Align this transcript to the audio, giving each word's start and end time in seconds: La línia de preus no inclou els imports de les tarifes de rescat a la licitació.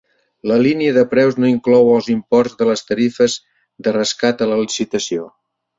La 0.51 0.55
línia 0.67 0.93
de 0.95 1.03
preus 1.11 1.37
no 1.43 1.51
inclou 1.51 1.91
els 1.97 2.09
imports 2.15 2.59
de 2.63 2.69
les 2.71 2.85
tarifes 2.89 3.39
de 3.89 3.97
rescat 4.01 4.45
a 4.47 4.53
la 4.55 4.63
licitació. 4.67 5.33